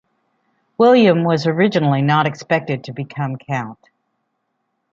[0.79, 3.77] William was originally not expected to become count.